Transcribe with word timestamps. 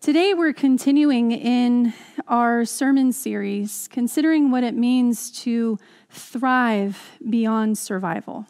Today, 0.00 0.32
we're 0.32 0.54
continuing 0.54 1.30
in 1.30 1.92
our 2.26 2.64
sermon 2.64 3.12
series, 3.12 3.86
considering 3.92 4.50
what 4.50 4.64
it 4.64 4.74
means 4.74 5.30
to 5.42 5.78
thrive 6.08 7.18
beyond 7.28 7.76
survival. 7.76 8.46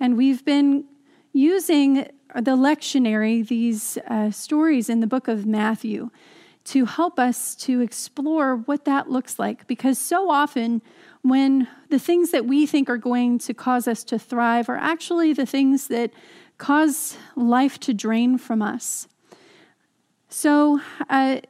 And 0.00 0.16
we've 0.16 0.44
been 0.44 0.86
using 1.32 2.08
the 2.34 2.56
lectionary, 2.56 3.46
these 3.46 3.98
uh, 4.08 4.32
stories 4.32 4.88
in 4.88 4.98
the 4.98 5.06
book 5.06 5.28
of 5.28 5.46
Matthew, 5.46 6.10
to 6.64 6.86
help 6.86 7.20
us 7.20 7.54
to 7.54 7.80
explore 7.80 8.56
what 8.56 8.84
that 8.84 9.08
looks 9.08 9.38
like. 9.38 9.64
Because 9.68 9.96
so 9.96 10.28
often, 10.28 10.82
when 11.22 11.68
the 11.88 12.00
things 12.00 12.32
that 12.32 12.46
we 12.46 12.66
think 12.66 12.90
are 12.90 12.98
going 12.98 13.38
to 13.38 13.54
cause 13.54 13.86
us 13.86 14.02
to 14.02 14.18
thrive 14.18 14.68
are 14.68 14.76
actually 14.76 15.32
the 15.32 15.46
things 15.46 15.86
that 15.86 16.10
cause 16.58 17.16
life 17.36 17.78
to 17.78 17.94
drain 17.94 18.36
from 18.38 18.60
us. 18.60 19.06
So, 20.30 20.80
uh, 21.08 21.40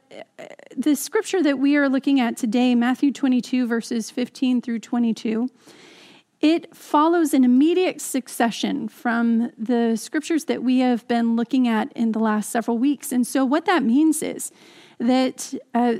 the 0.75 0.95
scripture 0.95 1.43
that 1.43 1.59
we 1.59 1.75
are 1.75 1.89
looking 1.89 2.21
at 2.21 2.37
today, 2.37 2.75
Matthew 2.75 3.11
22, 3.11 3.67
verses 3.67 4.09
15 4.09 4.61
through 4.61 4.79
22, 4.79 5.49
it 6.39 6.73
follows 6.73 7.33
an 7.33 7.43
immediate 7.43 7.99
succession 7.99 8.87
from 8.87 9.51
the 9.57 9.97
scriptures 9.97 10.45
that 10.45 10.63
we 10.63 10.79
have 10.79 11.05
been 11.09 11.35
looking 11.35 11.67
at 11.67 11.91
in 11.91 12.13
the 12.13 12.19
last 12.19 12.51
several 12.51 12.77
weeks. 12.77 13.11
And 13.11 13.27
so, 13.27 13.43
what 13.43 13.65
that 13.65 13.83
means 13.83 14.23
is 14.23 14.49
that 14.97 15.53
uh, 15.73 15.95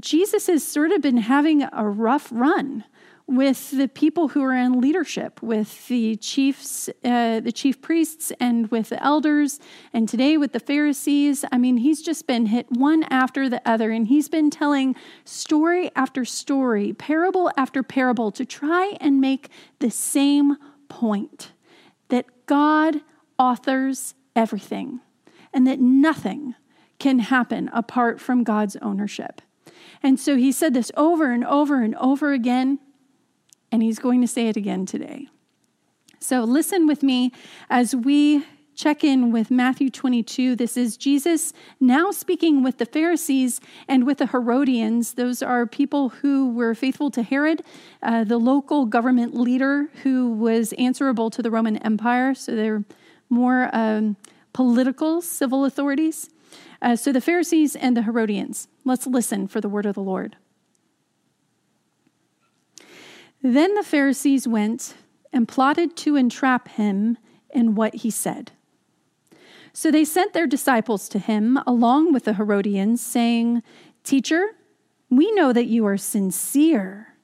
Jesus 0.00 0.48
has 0.48 0.66
sort 0.66 0.90
of 0.90 1.00
been 1.00 1.18
having 1.18 1.62
a 1.72 1.88
rough 1.88 2.28
run 2.32 2.82
with 3.28 3.72
the 3.72 3.88
people 3.88 4.28
who 4.28 4.42
are 4.42 4.54
in 4.54 4.80
leadership, 4.80 5.42
with 5.42 5.88
the 5.88 6.14
chiefs, 6.16 6.88
uh, 7.04 7.40
the 7.40 7.50
chief 7.50 7.80
priests, 7.82 8.32
and 8.38 8.70
with 8.70 8.90
the 8.90 9.02
elders, 9.02 9.58
and 9.92 10.08
today 10.08 10.36
with 10.36 10.52
the 10.52 10.60
Pharisees. 10.60 11.44
I 11.50 11.58
mean, 11.58 11.78
he's 11.78 12.02
just 12.02 12.28
been 12.28 12.46
hit 12.46 12.70
one 12.70 13.02
after 13.04 13.48
the 13.48 13.60
other, 13.68 13.90
and 13.90 14.06
he's 14.06 14.28
been 14.28 14.48
telling 14.48 14.94
story 15.24 15.90
after 15.96 16.24
story, 16.24 16.92
parable 16.92 17.50
after 17.56 17.82
parable, 17.82 18.30
to 18.30 18.44
try 18.44 18.96
and 19.00 19.20
make 19.20 19.50
the 19.80 19.90
same 19.90 20.56
point 20.88 21.50
that 22.08 22.26
God 22.46 23.00
authors 23.40 24.14
everything, 24.36 25.00
and 25.52 25.66
that 25.66 25.80
nothing 25.80 26.54
can 27.00 27.18
happen 27.18 27.70
apart 27.72 28.20
from 28.20 28.44
God's 28.44 28.76
ownership. 28.76 29.42
And 30.00 30.20
so 30.20 30.36
he 30.36 30.52
said 30.52 30.74
this 30.74 30.92
over 30.96 31.32
and 31.32 31.44
over 31.44 31.82
and 31.82 31.96
over 31.96 32.32
again 32.32 32.78
and 33.76 33.82
he's 33.82 33.98
going 33.98 34.22
to 34.22 34.26
say 34.26 34.48
it 34.48 34.56
again 34.56 34.86
today. 34.86 35.28
So 36.18 36.44
listen 36.44 36.86
with 36.86 37.02
me 37.02 37.30
as 37.68 37.94
we 37.94 38.42
check 38.74 39.04
in 39.04 39.30
with 39.30 39.50
Matthew 39.50 39.90
22. 39.90 40.56
This 40.56 40.78
is 40.78 40.96
Jesus 40.96 41.52
now 41.78 42.10
speaking 42.10 42.62
with 42.62 42.78
the 42.78 42.86
Pharisees 42.86 43.60
and 43.86 44.06
with 44.06 44.16
the 44.16 44.28
Herodians. 44.28 45.12
Those 45.12 45.42
are 45.42 45.66
people 45.66 46.08
who 46.08 46.54
were 46.54 46.74
faithful 46.74 47.10
to 47.10 47.22
Herod, 47.22 47.62
uh, 48.02 48.24
the 48.24 48.38
local 48.38 48.86
government 48.86 49.34
leader 49.34 49.90
who 50.04 50.32
was 50.32 50.72
answerable 50.78 51.28
to 51.28 51.42
the 51.42 51.50
Roman 51.50 51.76
Empire. 51.76 52.34
So 52.34 52.56
they're 52.56 52.84
more 53.28 53.68
um, 53.74 54.16
political 54.54 55.20
civil 55.20 55.66
authorities. 55.66 56.30
Uh, 56.80 56.96
so 56.96 57.12
the 57.12 57.20
Pharisees 57.20 57.76
and 57.76 57.94
the 57.94 58.04
Herodians. 58.04 58.68
Let's 58.86 59.06
listen 59.06 59.46
for 59.48 59.60
the 59.60 59.68
word 59.68 59.84
of 59.84 59.96
the 59.96 60.02
Lord. 60.02 60.36
Then 63.46 63.74
the 63.74 63.84
Pharisees 63.84 64.48
went 64.48 64.94
and 65.32 65.46
plotted 65.46 65.96
to 65.98 66.16
entrap 66.16 66.66
him 66.66 67.16
in 67.50 67.76
what 67.76 67.94
he 67.94 68.10
said. 68.10 68.50
So 69.72 69.92
they 69.92 70.04
sent 70.04 70.32
their 70.32 70.48
disciples 70.48 71.08
to 71.10 71.20
him 71.20 71.56
along 71.64 72.12
with 72.12 72.24
the 72.24 72.34
Herodians, 72.34 73.00
saying, 73.00 73.62
Teacher, 74.02 74.56
we 75.10 75.30
know 75.30 75.52
that 75.52 75.66
you 75.66 75.86
are 75.86 75.96
sincere 75.96 77.14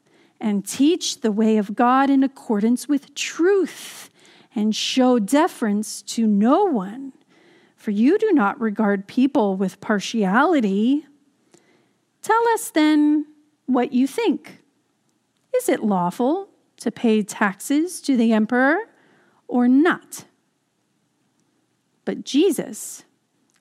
and 0.41 0.65
teach 0.65 1.23
the 1.23 1.33
way 1.33 1.57
of 1.57 1.75
God 1.75 2.09
in 2.09 2.23
accordance 2.23 2.89
with 2.89 3.17
truth 3.17 4.09
and 4.55 4.77
show 4.77 5.19
deference 5.19 6.03
to 6.03 6.29
no 6.29 6.67
one, 6.67 7.15
for 7.75 7.91
you 7.91 8.17
do 8.17 8.31
not 8.31 8.61
regard 8.61 9.09
people 9.09 9.57
with 9.57 9.81
partiality. 9.81 11.05
Tell 12.23 12.49
us 12.51 12.71
then 12.71 13.27
what 13.67 13.93
you 13.93 14.07
think. 14.07 14.62
Is 15.57 15.69
it 15.69 15.83
lawful 15.83 16.49
to 16.79 16.91
pay 16.91 17.23
taxes 17.23 18.01
to 18.03 18.17
the 18.17 18.33
emperor 18.33 18.79
or 19.49 19.69
not? 19.69 20.25
But 22.05 22.25
Jesus, 22.25 23.05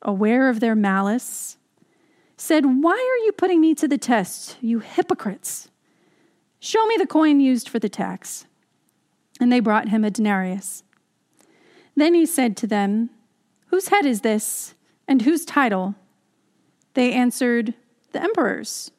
aware 0.02 0.50
of 0.50 0.60
their 0.60 0.76
malice, 0.76 1.58
said, 2.38 2.66
Why 2.66 2.94
are 2.94 3.26
you 3.26 3.32
putting 3.32 3.62
me 3.62 3.76
to 3.76 3.88
the 3.88 3.98
test, 3.98 4.58
you 4.62 4.80
hypocrites? 4.80 5.70
Show 6.60 6.86
me 6.88 6.96
the 6.98 7.08
coin 7.08 7.40
used 7.40 7.70
for 7.70 7.80
the 7.80 7.90
tax. 7.90 8.46
And 9.40 9.52
they 9.52 9.60
brought 9.60 9.90
him 9.90 10.04
a 10.04 10.12
denarius. 10.12 10.84
Then 11.96 12.14
he 12.14 12.26
said 12.26 12.56
to 12.58 12.68
them, 12.68 13.10
Whose 13.68 13.90
head 13.90 14.06
is 14.06 14.22
this, 14.22 14.76
and 15.08 15.22
whose 15.22 15.46
title? 15.46 15.96
They 16.94 17.14
answered, 17.14 17.74
The 18.12 18.22
emperor's. 18.22 18.92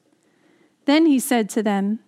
Then 0.84 1.06
he 1.06 1.18
said 1.18 1.48
to 1.50 1.62
them, 1.62 2.00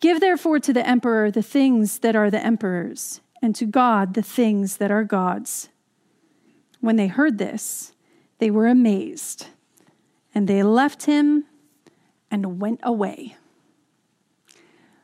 Give 0.00 0.20
therefore 0.20 0.58
to 0.60 0.72
the 0.72 0.86
emperor 0.86 1.30
the 1.30 1.42
things 1.42 2.00
that 2.00 2.14
are 2.14 2.30
the 2.30 2.44
emperor's, 2.44 3.20
and 3.40 3.54
to 3.54 3.66
God 3.66 4.14
the 4.14 4.22
things 4.22 4.76
that 4.76 4.90
are 4.90 5.04
God's. 5.04 5.68
When 6.80 6.96
they 6.96 7.06
heard 7.06 7.38
this, 7.38 7.92
they 8.38 8.50
were 8.50 8.66
amazed, 8.66 9.46
and 10.34 10.46
they 10.46 10.62
left 10.62 11.06
him 11.06 11.44
and 12.30 12.60
went 12.60 12.80
away. 12.82 13.36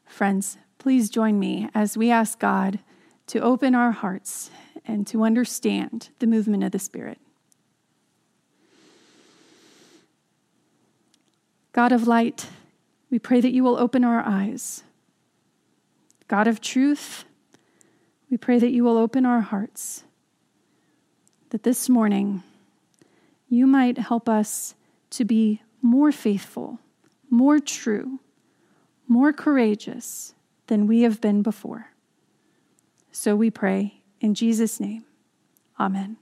Friends, 0.05 0.59
please 0.79 1.09
join 1.09 1.39
me 1.39 1.71
as 1.75 1.97
we 1.97 2.11
ask 2.11 2.39
God 2.39 2.81
to 3.29 3.39
open 3.41 3.75
our 3.75 3.93
hearts 3.93 4.51
and 4.85 5.07
to 5.07 5.23
understand 5.23 6.11
the 6.19 6.27
movement 6.27 6.65
of 6.65 6.73
the 6.73 6.79
Spirit. 6.79 7.19
God 11.73 11.93
of 11.93 12.09
light, 12.09 12.49
we 13.11 13.19
pray 13.19 13.41
that 13.41 13.53
you 13.53 13.65
will 13.65 13.77
open 13.77 14.05
our 14.05 14.21
eyes 14.27 14.83
God 16.31 16.47
of 16.47 16.61
truth, 16.61 17.25
we 18.31 18.37
pray 18.37 18.61
that 18.61 18.71
you 18.71 18.85
will 18.85 18.97
open 18.97 19.27
our 19.27 19.41
hearts, 19.41 20.05
that 21.49 21.65
this 21.65 21.89
morning 21.89 22.45
you 23.49 23.67
might 23.67 23.99
help 23.99 24.29
us 24.29 24.77
to 25.11 25.25
be 25.25 25.61
more 25.83 26.13
faithful, 26.13 26.79
more 27.29 27.59
true, 27.59 28.21
more 29.09 29.33
courageous 29.33 30.35
than 30.69 30.87
we 30.87 31.03
have 31.03 31.21
been 31.21 31.43
before. 31.43 31.91
So 33.11 33.35
we 33.35 33.51
pray 33.51 34.03
in 34.21 34.35
Jesus' 34.35 34.79
name. 34.79 35.05
Amen. 35.81 36.17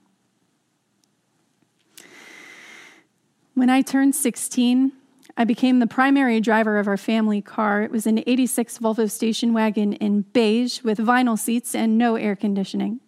When 3.53 3.69
I 3.69 3.83
turned 3.83 4.15
16, 4.15 4.93
I 5.39 5.45
became 5.45 5.79
the 5.79 5.87
primary 5.87 6.41
driver 6.41 6.79
of 6.79 6.89
our 6.89 6.97
family 6.97 7.41
car. 7.41 7.83
It 7.83 7.93
was 7.93 8.09
an 8.09 8.25
86 8.27 8.79
Volvo 8.79 9.09
station 9.09 9.55
wagon 9.55 9.93
in 9.93 10.23
beige 10.23 10.83
with 10.83 10.99
vinyl 10.99 11.39
seats 11.39 11.77
and 11.77 11.97
no 11.97 12.17
air 12.17 12.35
conditioning. 12.35 12.99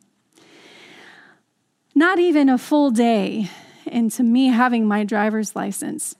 Not 1.92 2.20
even 2.20 2.48
a 2.48 2.56
full 2.56 2.92
day 2.92 3.50
into 3.84 4.22
me 4.22 4.46
having 4.46 4.86
my 4.86 5.02
driver's 5.02 5.56
license, 5.56 6.14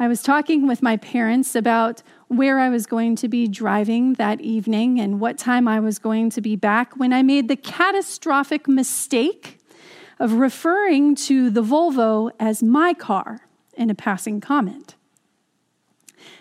I 0.00 0.08
was 0.08 0.20
talking 0.20 0.66
with 0.66 0.82
my 0.82 0.96
parents 0.96 1.54
about 1.54 2.02
where 2.26 2.58
I 2.58 2.68
was 2.68 2.86
going 2.86 3.14
to 3.16 3.28
be 3.28 3.46
driving 3.46 4.14
that 4.14 4.40
evening 4.40 4.98
and 4.98 5.20
what 5.20 5.38
time 5.38 5.68
I 5.68 5.78
was 5.78 6.00
going 6.00 6.30
to 6.30 6.40
be 6.40 6.56
back 6.56 6.96
when 6.96 7.12
I 7.12 7.22
made 7.22 7.46
the 7.46 7.54
catastrophic 7.54 8.66
mistake 8.66 9.60
of 10.18 10.32
referring 10.32 11.14
to 11.14 11.50
the 11.50 11.62
Volvo 11.62 12.32
as 12.40 12.64
my 12.64 12.94
car 12.94 13.42
in 13.76 13.90
a 13.90 13.94
passing 13.94 14.40
comment. 14.40 14.96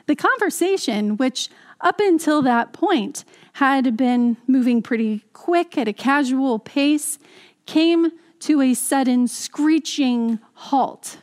The 0.07 0.15
conversation, 0.15 1.17
which 1.17 1.49
up 1.79 1.99
until 1.99 2.41
that 2.41 2.73
point 2.73 3.23
had 3.53 3.97
been 3.97 4.37
moving 4.47 4.81
pretty 4.81 5.23
quick 5.33 5.77
at 5.77 5.87
a 5.87 5.93
casual 5.93 6.59
pace, 6.59 7.19
came 7.65 8.11
to 8.39 8.61
a 8.61 8.73
sudden 8.73 9.27
screeching 9.27 10.39
halt 10.53 11.19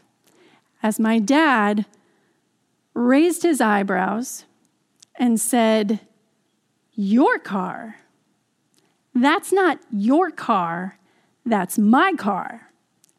as 0.83 1.01
my 1.01 1.19
dad 1.19 1.87
raised 2.95 3.43
his 3.43 3.61
eyebrows 3.61 4.45
and 5.17 5.41
said, 5.41 6.01
Your 6.95 7.39
car? 7.39 7.97
That's 9.15 9.53
not 9.53 9.81
your 9.91 10.31
car, 10.31 10.99
that's 11.45 11.77
my 11.79 12.13
car, 12.15 12.71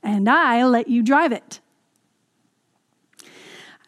and 0.02 0.30
I 0.30 0.64
let 0.64 0.88
you 0.88 1.04
drive 1.04 1.34
it. 1.34 1.60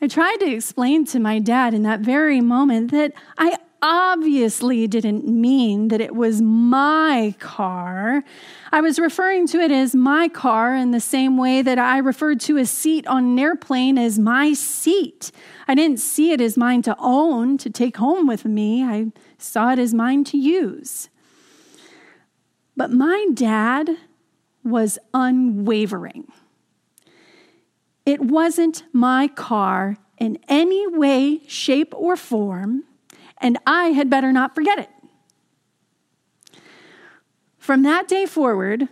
I 0.04 0.08
tried 0.08 0.38
to 0.38 0.52
explain 0.52 1.06
to 1.06 1.20
my 1.20 1.38
dad 1.38 1.76
in 1.76 1.84
that 1.84 2.00
very 2.00 2.42
moment 2.42 2.90
that 2.90 3.14
I 3.38 3.58
obviously 3.84 4.88
didn't 4.88 5.28
mean 5.28 5.90
that 5.90 6.02
it 6.02 6.16
was 6.16 6.42
my 6.42 7.36
car. 7.40 8.24
I 8.72 8.82
was 8.82 8.98
referring 8.98 9.46
to 9.48 9.60
it 9.60 9.72
as 9.72 9.94
my 9.94 10.28
car 10.28 10.76
in 10.76 10.90
the 10.90 11.00
same 11.00 11.38
way 11.38 11.62
that 11.62 11.78
I 11.78 12.00
referred 12.00 12.40
to 12.42 12.58
a 12.58 12.66
seat 12.66 13.06
on 13.06 13.26
an 13.26 13.40
airplane 13.40 14.00
as 14.00 14.18
my 14.18 14.54
seat. 14.54 15.32
I 15.68 15.76
didn't 15.76 16.00
see 16.00 16.32
it 16.32 16.42
as 16.42 16.58
mine 16.58 16.82
to 16.84 16.96
own, 16.98 17.60
to 17.60 17.70
take 17.70 17.98
home 17.98 18.26
with 18.26 18.44
me. 18.44 18.84
I 18.84 19.12
saw 19.38 19.72
it 19.72 19.78
as 19.78 19.94
mine 19.94 20.24
to 20.26 20.38
use. 20.38 21.10
But 22.76 22.92
my 22.92 23.28
dad 23.36 23.98
was 24.64 24.98
unwavering. 25.14 26.32
It 28.06 28.22
wasn't 28.22 28.84
my 28.94 29.28
car 29.28 29.98
in 30.18 30.40
any 30.48 30.88
way, 30.88 31.42
shape, 31.48 31.94
or 31.96 32.16
form, 32.16 32.84
and 33.40 33.58
I 33.66 33.88
had 33.88 34.10
better 34.10 34.32
not 34.32 34.56
forget 34.56 34.80
it. 34.80 34.90
From 37.58 37.84
that 37.84 38.08
day 38.08 38.26
forward, 38.26 38.90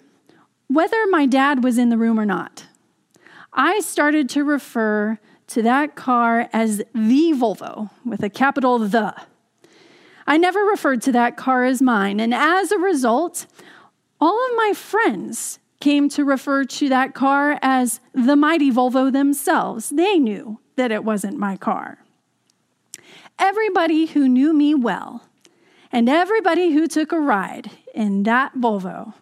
whether 0.67 1.05
my 1.07 1.25
dad 1.25 1.63
was 1.63 1.77
in 1.77 1.89
the 1.89 1.97
room 1.97 2.19
or 2.19 2.25
not, 2.25 2.65
I 3.53 3.79
started 3.79 4.29
to 4.29 4.43
refer 4.43 5.19
to 5.47 5.61
that 5.63 5.95
car 5.95 6.47
as 6.53 6.77
the 6.93 7.33
Volvo 7.33 7.89
with 8.05 8.23
a 8.23 8.29
capital 8.29 8.79
the. 8.79 9.15
I 10.27 10.37
never 10.37 10.59
referred 10.61 11.01
to 11.03 11.11
that 11.13 11.37
car 11.37 11.63
as 11.63 11.81
mine, 11.81 12.19
and 12.19 12.33
as 12.33 12.71
a 12.71 12.77
result, 12.77 13.47
all 14.21 14.45
of 14.49 14.55
my 14.55 14.73
friends 14.75 15.58
came 15.79 16.09
to 16.09 16.25
refer 16.25 16.65
to 16.65 16.89
that 16.89 17.13
car 17.13 17.57
as 17.61 17.99
the 18.13 18.35
mighty 18.35 18.71
Volvo 18.71 19.11
themselves. 19.11 19.89
They 19.89 20.19
knew 20.19 20.59
that 20.75 20.91
it 20.91 21.03
wasn't 21.03 21.37
my 21.37 21.57
car. 21.57 21.99
Everybody 23.37 24.07
who 24.07 24.27
knew 24.27 24.53
me 24.53 24.75
well 24.75 25.23
and 25.91 26.09
everybody 26.09 26.71
who 26.71 26.87
took 26.87 27.11
a 27.11 27.19
ride 27.19 27.71
in 27.93 28.23
that 28.23 28.55
Volvo 28.55 29.13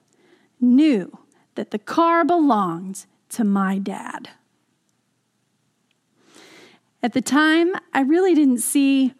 knew 0.59 1.19
that 1.55 1.71
the 1.71 1.79
car 1.79 2.25
belonged 2.25 3.05
to 3.29 3.43
my 3.43 3.77
dad. 3.77 4.29
At 7.03 7.13
the 7.13 7.21
time, 7.21 7.73
I 7.93 8.01
really 8.01 8.33
didn't 8.33 8.59
see 8.59 9.13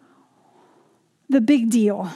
the 1.28 1.40
big 1.40 1.70
deal 1.70 2.10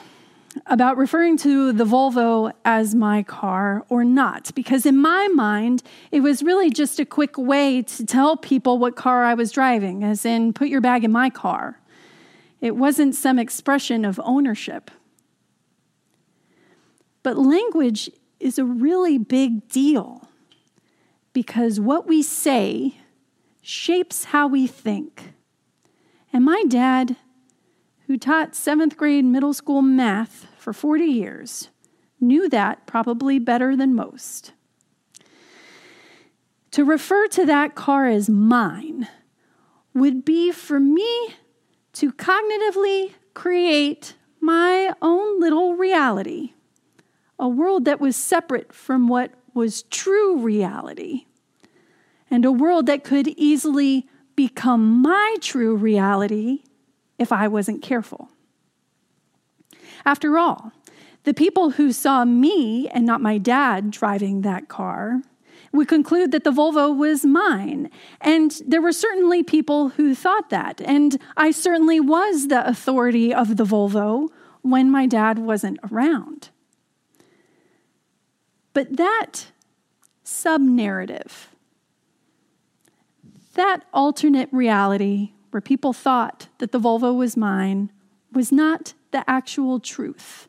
about 0.66 0.96
referring 0.96 1.36
to 1.38 1.72
the 1.72 1.84
Volvo 1.84 2.52
as 2.64 2.94
my 2.94 3.22
car 3.22 3.84
or 3.88 4.04
not, 4.04 4.54
because 4.54 4.84
in 4.84 4.96
my 4.96 5.28
mind, 5.28 5.82
it 6.10 6.20
was 6.20 6.42
really 6.42 6.70
just 6.70 7.00
a 7.00 7.04
quick 7.04 7.38
way 7.38 7.82
to 7.82 8.04
tell 8.04 8.36
people 8.36 8.78
what 8.78 8.96
car 8.96 9.24
I 9.24 9.34
was 9.34 9.50
driving, 9.50 10.04
as 10.04 10.24
in, 10.24 10.52
put 10.52 10.68
your 10.68 10.80
bag 10.80 11.04
in 11.04 11.12
my 11.12 11.30
car. 11.30 11.80
It 12.60 12.76
wasn't 12.76 13.14
some 13.14 13.38
expression 13.38 14.04
of 14.04 14.20
ownership. 14.22 14.90
But 17.22 17.38
language 17.38 18.10
is 18.40 18.58
a 18.58 18.64
really 18.64 19.18
big 19.18 19.68
deal 19.68 20.28
because 21.32 21.80
what 21.80 22.06
we 22.06 22.22
say 22.22 22.98
shapes 23.62 24.24
how 24.24 24.48
we 24.48 24.66
think. 24.66 25.32
And 26.32 26.44
my 26.44 26.64
dad, 26.68 27.16
who 28.06 28.16
taught 28.16 28.54
seventh 28.54 28.96
grade 28.96 29.24
middle 29.24 29.54
school 29.54 29.82
math 29.82 30.46
for 30.56 30.72
40 30.72 31.04
years, 31.04 31.68
knew 32.20 32.48
that 32.48 32.86
probably 32.86 33.38
better 33.38 33.76
than 33.76 33.94
most. 33.94 34.52
To 36.72 36.84
refer 36.84 37.26
to 37.28 37.44
that 37.46 37.74
car 37.74 38.06
as 38.06 38.30
mine 38.30 39.08
would 39.94 40.24
be 40.24 40.52
for 40.52 40.80
me 40.80 41.34
to 41.94 42.12
cognitively 42.12 43.12
create 43.34 44.14
my 44.40 44.92
own 45.02 45.40
little 45.40 45.74
reality 45.74 46.54
a 47.42 47.48
world 47.48 47.86
that 47.86 48.00
was 48.00 48.14
separate 48.14 48.72
from 48.72 49.08
what 49.08 49.32
was 49.52 49.82
true 49.84 50.38
reality, 50.38 51.26
and 52.30 52.44
a 52.44 52.52
world 52.52 52.86
that 52.86 53.02
could 53.02 53.26
easily 53.36 54.06
become 54.36 55.02
my 55.02 55.36
true 55.40 55.74
reality 55.74 56.62
if 57.22 57.32
I 57.32 57.48
wasn't 57.48 57.82
careful. 57.82 58.28
After 60.04 60.36
all, 60.36 60.72
the 61.24 61.34
people 61.34 61.70
who 61.70 61.92
saw 61.92 62.24
me 62.24 62.88
and 62.88 63.06
not 63.06 63.20
my 63.20 63.38
dad 63.38 63.90
driving 63.90 64.42
that 64.42 64.68
car 64.68 65.22
would 65.72 65.88
conclude 65.88 66.32
that 66.32 66.44
the 66.44 66.50
Volvo 66.50 66.94
was 66.94 67.24
mine. 67.24 67.90
And 68.20 68.60
there 68.66 68.82
were 68.82 68.92
certainly 68.92 69.42
people 69.42 69.90
who 69.90 70.14
thought 70.14 70.50
that. 70.50 70.80
And 70.82 71.18
I 71.36 71.50
certainly 71.50 71.98
was 71.98 72.48
the 72.48 72.66
authority 72.66 73.32
of 73.32 73.56
the 73.56 73.64
Volvo 73.64 74.28
when 74.60 74.90
my 74.90 75.06
dad 75.06 75.38
wasn't 75.38 75.78
around. 75.90 76.50
But 78.74 78.96
that 78.96 79.46
sub 80.24 80.60
narrative, 80.60 81.48
that 83.54 83.84
alternate 83.92 84.48
reality 84.52 85.32
where 85.52 85.60
people 85.60 85.92
thought 85.92 86.48
that 86.58 86.72
the 86.72 86.80
Volvo 86.80 87.14
was 87.14 87.36
mine, 87.36 87.92
was 88.32 88.50
not 88.50 88.94
the 89.10 89.28
actual 89.28 89.78
truth. 89.78 90.48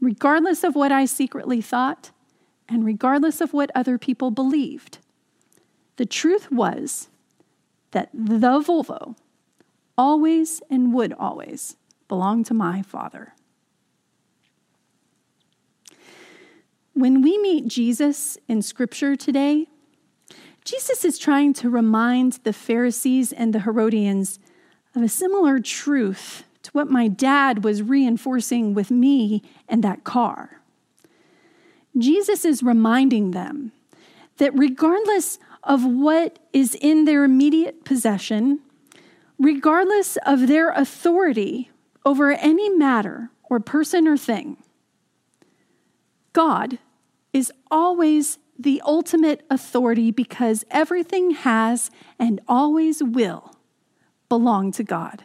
Regardless 0.00 0.62
of 0.62 0.74
what 0.74 0.92
I 0.92 1.06
secretly 1.06 1.60
thought, 1.60 2.10
and 2.68 2.84
regardless 2.84 3.40
of 3.40 3.52
what 3.52 3.70
other 3.74 3.98
people 3.98 4.30
believed, 4.30 4.98
the 5.96 6.06
truth 6.06 6.52
was 6.52 7.08
that 7.90 8.10
the 8.12 8.60
Volvo 8.60 9.16
always 9.96 10.62
and 10.70 10.94
would 10.94 11.14
always 11.14 11.76
belong 12.06 12.44
to 12.44 12.54
my 12.54 12.82
father. 12.82 13.34
When 16.92 17.22
we 17.22 17.38
meet 17.38 17.66
Jesus 17.66 18.36
in 18.46 18.60
Scripture 18.60 19.16
today, 19.16 19.68
Jesus 20.64 21.04
is 21.04 21.18
trying 21.18 21.52
to 21.54 21.70
remind 21.70 22.34
the 22.44 22.52
Pharisees 22.52 23.32
and 23.32 23.52
the 23.54 23.60
Herodians 23.60 24.38
of 24.94 25.02
a 25.02 25.08
similar 25.08 25.58
truth 25.58 26.44
to 26.62 26.70
what 26.72 26.90
my 26.90 27.08
dad 27.08 27.64
was 27.64 27.82
reinforcing 27.82 28.74
with 28.74 28.90
me 28.90 29.42
and 29.68 29.82
that 29.82 30.04
car. 30.04 30.60
Jesus 31.96 32.44
is 32.44 32.62
reminding 32.62 33.30
them 33.30 33.72
that 34.36 34.56
regardless 34.56 35.38
of 35.62 35.84
what 35.84 36.38
is 36.52 36.76
in 36.80 37.04
their 37.04 37.24
immediate 37.24 37.84
possession, 37.84 38.60
regardless 39.38 40.16
of 40.24 40.46
their 40.46 40.70
authority 40.70 41.70
over 42.04 42.32
any 42.32 42.68
matter 42.70 43.30
or 43.44 43.60
person 43.60 44.06
or 44.06 44.16
thing, 44.16 44.56
God 46.32 46.78
is 47.32 47.52
always 47.70 48.38
the 48.62 48.82
ultimate 48.84 49.44
authority 49.48 50.10
because 50.10 50.64
everything 50.70 51.30
has 51.30 51.90
and 52.18 52.40
always 52.46 53.02
will 53.02 53.54
belong 54.28 54.70
to 54.72 54.84
God. 54.84 55.24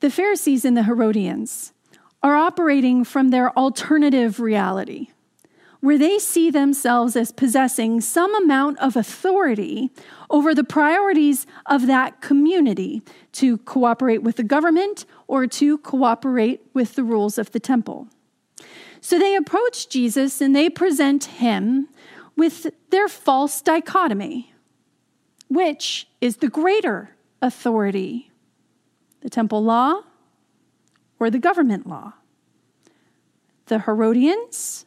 The 0.00 0.10
Pharisees 0.10 0.66
and 0.66 0.76
the 0.76 0.82
Herodians 0.82 1.72
are 2.22 2.36
operating 2.36 3.04
from 3.04 3.30
their 3.30 3.56
alternative 3.58 4.40
reality, 4.40 5.08
where 5.80 5.96
they 5.96 6.18
see 6.18 6.50
themselves 6.50 7.16
as 7.16 7.32
possessing 7.32 8.02
some 8.02 8.34
amount 8.34 8.78
of 8.80 8.96
authority 8.96 9.90
over 10.28 10.54
the 10.54 10.64
priorities 10.64 11.46
of 11.64 11.86
that 11.86 12.20
community 12.20 13.02
to 13.32 13.56
cooperate 13.58 14.22
with 14.22 14.36
the 14.36 14.42
government 14.42 15.06
or 15.26 15.46
to 15.46 15.78
cooperate 15.78 16.60
with 16.74 16.94
the 16.94 17.04
rules 17.04 17.38
of 17.38 17.52
the 17.52 17.60
temple. 17.60 18.08
So 19.04 19.18
they 19.18 19.36
approach 19.36 19.90
Jesus 19.90 20.40
and 20.40 20.56
they 20.56 20.70
present 20.70 21.24
him 21.24 21.88
with 22.36 22.72
their 22.88 23.06
false 23.06 23.60
dichotomy. 23.60 24.54
Which 25.50 26.08
is 26.22 26.38
the 26.38 26.48
greater 26.48 27.10
authority? 27.42 28.30
The 29.20 29.28
temple 29.28 29.62
law 29.62 30.04
or 31.20 31.28
the 31.28 31.38
government 31.38 31.86
law? 31.86 32.14
The 33.66 33.80
Herodians 33.80 34.86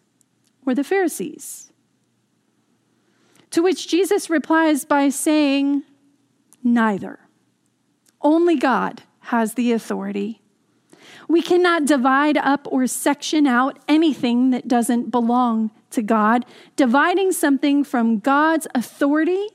or 0.66 0.74
the 0.74 0.84
Pharisees? 0.84 1.72
To 3.52 3.62
which 3.62 3.88
Jesus 3.88 4.32
replies 4.32 4.84
by 4.84 5.10
saying, 5.10 5.84
Neither. 6.64 7.20
Only 8.20 8.56
God 8.56 9.04
has 9.20 9.54
the 9.54 9.74
authority 9.74 10.42
we 11.28 11.42
cannot 11.42 11.86
divide 11.86 12.38
up 12.38 12.68
or 12.72 12.88
section 12.88 13.46
out 13.46 13.80
anything 13.88 14.52
that 14.52 14.68
doesn't 14.68 15.12
belong 15.12 15.72
to 15.92 16.02
God. 16.02 16.46
Dividing 16.76 17.32
something 17.32 17.84
from 17.84 18.20
God's 18.20 18.68
authority 18.74 19.48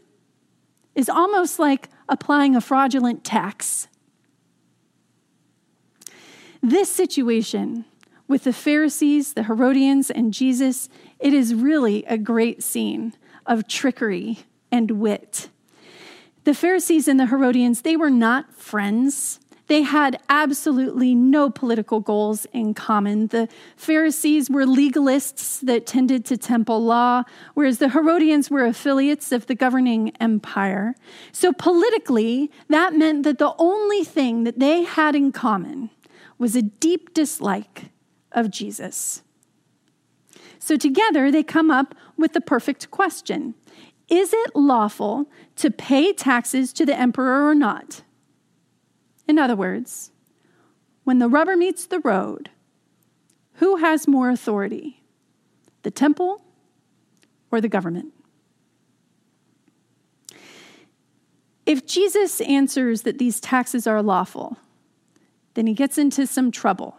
is 0.95 1.09
almost 1.09 1.59
like 1.59 1.89
applying 2.09 2.55
a 2.55 2.61
fraudulent 2.61 3.25
tax. 3.25 3.89
This 6.63 6.91
situation 6.91 7.87
with 8.29 8.45
the 8.45 8.53
Pharisees, 8.53 9.33
the 9.33 9.45
Herodians, 9.45 10.11
and 10.11 10.33
Jesus, 10.33 10.89
it 11.19 11.33
is 11.33 11.55
really 11.55 12.05
a 12.05 12.19
great 12.19 12.63
scene 12.63 13.15
of 13.47 13.67
trickery 13.67 14.41
and 14.71 14.93
wit. 14.93 15.49
The 16.45 16.55
Pharisees 16.55 17.09
and 17.09 17.19
the 17.19 17.27
Herodians, 17.27 17.83
they 17.83 17.97
were 17.97 18.11
not 18.11 18.55
friends 18.55 19.41
They 19.73 19.81
had 19.81 20.21
absolutely 20.29 21.15
no 21.15 21.49
political 21.49 22.01
goals 22.01 22.45
in 22.53 22.75
common. 22.75 23.29
The 23.29 23.49
Pharisees 23.75 24.51
were 24.51 24.67
legalists 24.67 25.61
that 25.63 25.87
tended 25.87 26.27
to 26.27 26.37
temple 26.37 26.85
law, 26.85 27.23
whereas 27.55 27.79
the 27.79 27.89
Herodians 27.89 28.51
were 28.51 28.67
affiliates 28.67 29.33
of 29.33 29.47
the 29.47 29.55
governing 29.55 30.13
empire. 30.21 30.95
So, 31.33 31.55
politically, 31.55 32.51
that 32.69 32.95
meant 32.95 33.23
that 33.23 33.39
the 33.39 33.55
only 33.57 34.05
thing 34.05 34.45
that 34.45 34.59
they 34.59 34.83
had 34.83 35.15
in 35.15 35.33
common 35.33 35.89
was 36.37 36.55
a 36.55 36.61
deep 36.61 37.15
dislike 37.15 37.93
of 38.31 38.51
Jesus. 38.51 39.23
So, 40.59 40.77
together, 40.77 41.31
they 41.31 41.43
come 41.43 41.71
up 41.71 41.95
with 42.19 42.35
the 42.35 42.43
perfect 42.43 42.91
question 42.91 43.55
Is 44.11 44.35
it 44.35 44.55
lawful 44.55 45.31
to 45.57 45.71
pay 45.71 46.13
taxes 46.13 46.75
to 46.75 46.85
the 46.85 46.95
emperor 46.95 47.49
or 47.49 47.55
not? 47.55 48.03
In 49.27 49.39
other 49.39 49.57
words, 49.57 50.11
when 51.05 51.19
the 51.19 51.29
rubber 51.29 51.57
meets 51.57 51.87
the 51.87 52.01
road, 52.01 52.51
who 53.55 53.77
has 53.77 54.09
more 54.09 54.31
authority? 54.31 55.03
The 55.83 55.91
temple 55.91 56.43
or 57.51 57.61
the 57.61 57.69
government? 57.69 58.13
If 61.65 61.87
Jesus 61.87 62.41
answers 62.41 63.03
that 63.03 63.19
these 63.19 63.41
taxes 63.41 63.87
are 63.87 64.03
lawful, 64.03 64.59
then 65.55 65.67
he 65.67 65.75
gets 65.75 65.99
into 65.99 66.27
some 66.27 66.51
trouble. 66.51 66.99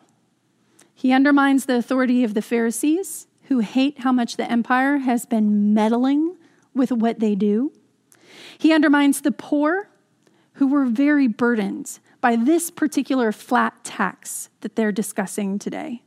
He 0.93 1.11
undermines 1.11 1.65
the 1.65 1.75
authority 1.75 2.23
of 2.23 2.33
the 2.33 2.41
Pharisees, 2.41 3.27
who 3.47 3.59
hate 3.59 3.99
how 3.99 4.11
much 4.11 4.37
the 4.37 4.49
empire 4.49 4.99
has 4.99 5.25
been 5.25 5.73
meddling 5.73 6.37
with 6.73 6.91
what 6.91 7.19
they 7.19 7.35
do. 7.35 7.73
He 8.57 8.71
undermines 8.71 9.21
the 9.21 9.31
poor, 9.31 9.89
who 10.53 10.67
were 10.67 10.85
very 10.85 11.27
burdened 11.27 11.99
by 12.23 12.37
this 12.37 12.71
particular 12.71 13.33
flat 13.33 13.83
tax 13.83 14.47
that 14.61 14.77
they're 14.77 14.93
discussing 14.93 15.59
today. 15.59 16.01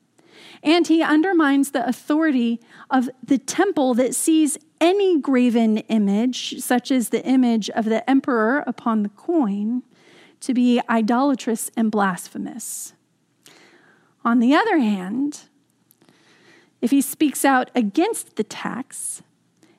And 0.62 0.86
he 0.86 1.02
undermines 1.02 1.72
the 1.72 1.86
authority 1.86 2.58
of 2.88 3.10
the 3.22 3.36
temple 3.36 3.92
that 3.94 4.14
sees 4.14 4.56
any 4.80 5.20
graven 5.20 5.76
image, 5.76 6.58
such 6.60 6.90
as 6.90 7.10
the 7.10 7.22
image 7.26 7.68
of 7.68 7.84
the 7.84 8.08
emperor 8.08 8.64
upon 8.66 9.02
the 9.02 9.10
coin, 9.10 9.82
to 10.40 10.54
be 10.54 10.80
idolatrous 10.88 11.70
and 11.76 11.90
blasphemous. 11.90 12.94
On 14.24 14.38
the 14.38 14.54
other 14.54 14.78
hand, 14.78 15.42
if 16.80 16.92
he 16.92 17.02
speaks 17.02 17.44
out 17.44 17.70
against 17.74 18.36
the 18.36 18.44
tax, 18.44 19.22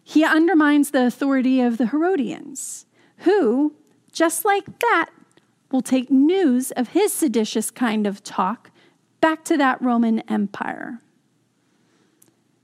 he 0.03 0.23
undermines 0.23 0.91
the 0.91 1.07
authority 1.07 1.61
of 1.61 1.77
the 1.79 1.87
Herodians, 1.87 2.85
who, 3.19 3.73
just 4.11 4.45
like 4.45 4.77
that, 4.79 5.09
will 5.71 5.81
take 5.81 6.09
news 6.09 6.71
of 6.71 6.89
his 6.89 7.11
seditious 7.11 7.71
kind 7.71 8.07
of 8.07 8.23
talk 8.23 8.71
back 9.19 9.43
to 9.45 9.57
that 9.57 9.81
Roman 9.81 10.19
Empire. 10.29 11.01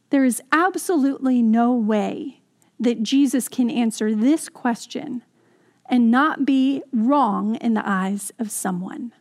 There 0.09 0.23
is 0.23 0.41
absolutely 0.51 1.41
no 1.41 1.73
way 1.73 2.41
that 2.79 3.03
Jesus 3.03 3.47
can 3.47 3.69
answer 3.69 4.13
this 4.13 4.47
question 4.49 5.23
and 5.87 6.11
not 6.11 6.45
be 6.45 6.81
wrong 6.93 7.55
in 7.55 7.73
the 7.73 7.87
eyes 7.87 8.31
of 8.39 8.51
someone. 8.51 9.11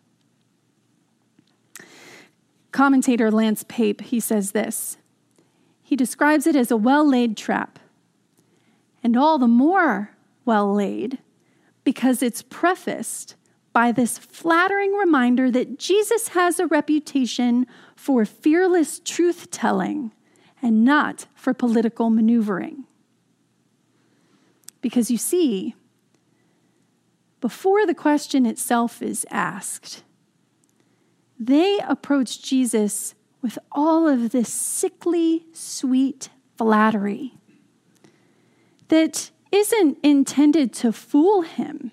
Commentator 2.71 3.31
Lance 3.31 3.65
Pape, 3.69 4.01
he 4.01 4.21
says 4.21 4.53
this. 4.53 4.97
He 5.83 5.97
describes 5.97 6.47
it 6.47 6.57
as 6.57 6.71
a 6.71 6.77
well-laid 6.77 7.37
trap, 7.37 7.79
and 9.03 9.17
all 9.17 9.39
the 9.39 9.49
more 9.49 10.11
well 10.45 10.73
laid 10.73 11.19
because 11.85 12.23
it's 12.23 12.43
prefaced 12.43 13.35
by 13.73 13.93
this 13.93 14.19
flattering 14.19 14.93
reminder 14.93 15.51
that 15.51 15.79
Jesus 15.79 16.29
has 16.29 16.59
a 16.59 16.67
reputation 16.67 17.67
for 17.97 18.25
fearless 18.25 19.01
truth 19.01 19.51
telling 19.51 20.13
and 20.61 20.85
not 20.85 21.27
for 21.35 21.55
political 21.55 22.11
maneuvering. 22.11 22.85
Because 24.81 25.11
you 25.11 25.17
see, 25.17 25.75
before 27.41 27.87
the 27.87 27.95
question 27.95 28.47
itself 28.47 29.01
is 29.01 29.27
asked, 29.31 30.03
they 31.39 31.79
approach 31.89 32.43
Jesus 32.43 33.15
with 33.41 33.59
all 33.73 34.07
of 34.07 34.31
this 34.31 34.49
sickly, 34.49 35.47
sweet 35.53 36.29
flattery 36.57 37.35
that 38.89 39.31
isn't 39.51 39.99
intended 40.03 40.73
to 40.73 40.93
fool 40.93 41.43
him 41.43 41.91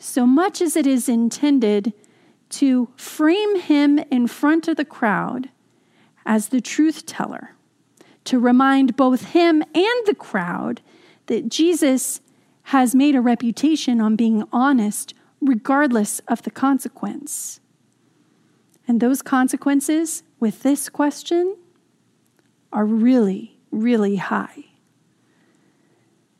so 0.00 0.26
much 0.26 0.60
as 0.60 0.76
it 0.76 0.86
is 0.86 1.08
intended 1.08 1.92
to 2.48 2.88
frame 2.96 3.60
him 3.60 3.98
in 4.10 4.26
front 4.26 4.66
of 4.66 4.76
the 4.76 4.84
crowd 4.84 5.50
as 6.26 6.48
the 6.48 6.60
truth 6.60 7.06
teller, 7.06 7.54
to 8.24 8.38
remind 8.38 8.96
both 8.96 9.26
him 9.28 9.62
and 9.74 10.06
the 10.06 10.16
crowd 10.16 10.80
that 11.26 11.48
Jesus 11.48 12.20
has 12.64 12.94
made 12.94 13.14
a 13.14 13.20
reputation 13.20 14.00
on 14.00 14.16
being 14.16 14.42
honest 14.52 15.14
regardless 15.40 16.20
of 16.28 16.42
the 16.42 16.50
consequence. 16.50 17.60
And 18.88 19.00
those 19.00 19.22
consequences 19.22 20.22
with 20.38 20.62
this 20.62 20.88
question 20.88 21.56
are 22.72 22.84
really, 22.84 23.58
really 23.70 24.16
high. 24.16 24.64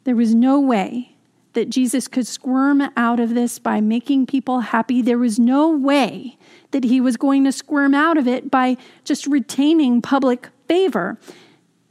There 0.05 0.17
was 0.17 0.35
no 0.35 0.59
way 0.59 1.17
that 1.53 1.71
Jesus 1.71 2.09
could 2.09 2.27
squirm 2.27 2.83
out 2.97 3.21
of 3.21 3.35
this 3.35 3.59
by 3.59 3.81
making 3.81 4.27
people 4.27 4.61
happy. 4.61 5.03
There 5.03 5.19
was 5.19 5.39
no 5.39 5.71
way 5.71 6.39
that 6.71 6.85
he 6.85 7.01
was 7.01 7.17
going 7.17 7.45
to 7.45 7.53
squirm 7.53 7.95
out 7.95 8.17
of 8.17 8.29
it 8.29 8.51
by 8.51 8.77
just 9.05 9.27
retaining 9.27 10.01
public 10.01 10.49
favor. 10.69 11.19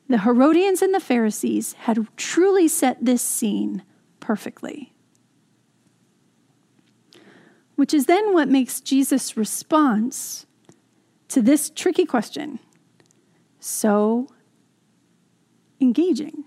The 0.07 0.19
Herodians 0.19 0.81
and 0.81 0.93
the 0.93 0.99
Pharisees 0.99 1.73
had 1.73 2.07
truly 2.15 2.67
set 2.67 3.03
this 3.03 3.21
scene 3.21 3.83
perfectly. 4.19 4.93
Which 7.75 7.93
is 7.93 8.05
then 8.05 8.33
what 8.33 8.47
makes 8.47 8.81
Jesus' 8.81 9.37
response 9.37 10.45
to 11.29 11.41
this 11.41 11.69
tricky 11.69 12.05
question 12.05 12.59
so 13.59 14.27
engaging. 15.81 16.45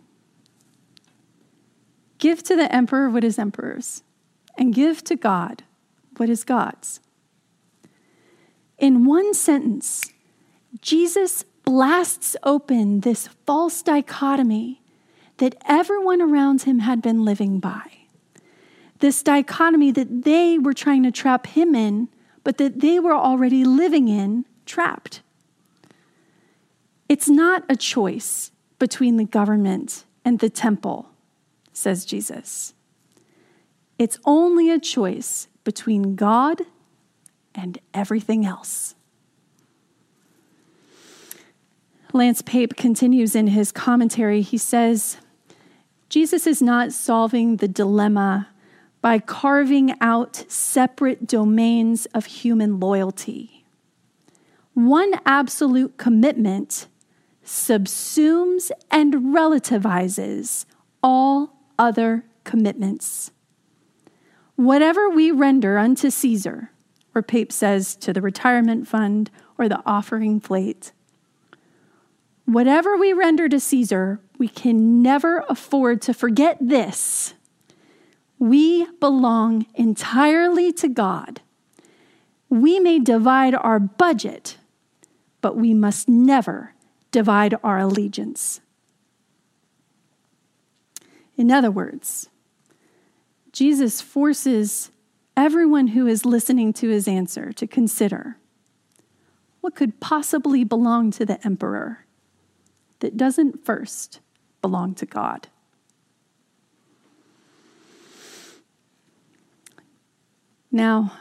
Give 2.22 2.40
to 2.44 2.54
the 2.54 2.72
emperor 2.72 3.10
what 3.10 3.24
is 3.24 3.36
emperor's, 3.36 4.04
and 4.56 4.72
give 4.72 5.02
to 5.04 5.16
God 5.16 5.64
what 6.18 6.30
is 6.30 6.44
God's. 6.44 7.00
In 8.78 9.04
one 9.04 9.34
sentence, 9.34 10.12
Jesus 10.80 11.44
blasts 11.64 12.36
open 12.44 13.00
this 13.00 13.26
false 13.44 13.82
dichotomy 13.82 14.82
that 15.38 15.56
everyone 15.66 16.22
around 16.22 16.62
him 16.62 16.78
had 16.78 17.02
been 17.02 17.24
living 17.24 17.58
by. 17.58 17.90
This 19.00 19.20
dichotomy 19.24 19.90
that 19.90 20.22
they 20.22 20.58
were 20.58 20.74
trying 20.74 21.02
to 21.02 21.10
trap 21.10 21.48
him 21.48 21.74
in, 21.74 22.08
but 22.44 22.56
that 22.58 22.78
they 22.78 23.00
were 23.00 23.16
already 23.16 23.64
living 23.64 24.06
in, 24.06 24.44
trapped. 24.64 25.22
It's 27.08 27.28
not 27.28 27.64
a 27.68 27.74
choice 27.74 28.52
between 28.78 29.16
the 29.16 29.24
government 29.24 30.04
and 30.24 30.38
the 30.38 30.50
temple 30.50 31.08
says 31.82 32.04
Jesus. 32.04 32.72
It's 33.98 34.18
only 34.24 34.70
a 34.70 34.80
choice 34.80 35.48
between 35.64 36.16
God 36.16 36.62
and 37.54 37.78
everything 37.92 38.46
else. 38.46 38.94
Lance 42.12 42.42
Pape 42.42 42.76
continues 42.76 43.34
in 43.34 43.48
his 43.48 43.72
commentary. 43.72 44.42
He 44.42 44.58
says, 44.58 45.18
Jesus 46.08 46.46
is 46.46 46.60
not 46.60 46.92
solving 46.92 47.56
the 47.56 47.68
dilemma 47.68 48.48
by 49.00 49.18
carving 49.18 49.94
out 50.00 50.44
separate 50.48 51.26
domains 51.26 52.06
of 52.06 52.26
human 52.26 52.78
loyalty. 52.78 53.64
One 54.74 55.14
absolute 55.26 55.96
commitment 55.96 56.86
subsumes 57.44 58.70
and 58.90 59.14
relativizes 59.14 60.66
all 61.02 61.61
other 61.82 62.24
commitments. 62.44 63.32
Whatever 64.54 65.10
we 65.10 65.32
render 65.32 65.78
unto 65.78 66.10
Caesar, 66.10 66.70
or 67.12 67.22
Pape 67.22 67.50
says 67.50 67.96
to 67.96 68.12
the 68.12 68.22
retirement 68.22 68.86
fund 68.86 69.32
or 69.58 69.68
the 69.68 69.82
offering 69.84 70.38
plate, 70.38 70.92
whatever 72.44 72.96
we 72.96 73.12
render 73.12 73.48
to 73.48 73.58
Caesar, 73.58 74.20
we 74.38 74.46
can 74.46 75.02
never 75.02 75.44
afford 75.48 76.00
to 76.02 76.14
forget 76.14 76.56
this. 76.60 77.34
We 78.38 78.86
belong 79.00 79.66
entirely 79.74 80.72
to 80.74 80.88
God. 80.88 81.40
We 82.48 82.78
may 82.78 83.00
divide 83.00 83.56
our 83.56 83.80
budget, 83.80 84.56
but 85.40 85.56
we 85.56 85.74
must 85.74 86.08
never 86.08 86.74
divide 87.10 87.56
our 87.64 87.78
allegiance. 87.78 88.60
In 91.42 91.50
other 91.50 91.72
words, 91.72 92.28
Jesus 93.50 94.00
forces 94.00 94.92
everyone 95.36 95.88
who 95.88 96.06
is 96.06 96.24
listening 96.24 96.72
to 96.74 96.88
his 96.88 97.08
answer 97.08 97.52
to 97.54 97.66
consider 97.66 98.36
what 99.60 99.74
could 99.74 99.98
possibly 99.98 100.62
belong 100.62 101.10
to 101.10 101.26
the 101.26 101.44
emperor 101.44 102.06
that 103.00 103.16
doesn't 103.16 103.66
first 103.66 104.20
belong 104.60 104.94
to 104.94 105.04
God. 105.04 105.48
Now, 110.70 111.12